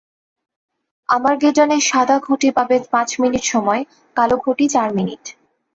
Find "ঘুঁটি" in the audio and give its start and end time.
2.19-2.49, 4.43-4.65